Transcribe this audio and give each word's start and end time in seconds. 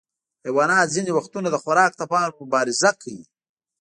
حیوانات 0.45 0.87
ځینې 0.95 1.11
وختونه 1.17 1.47
د 1.51 1.55
خوراک 1.63 1.93
لپاره 2.01 2.35
مبارزه 2.41 2.89
کوي. 3.01 3.23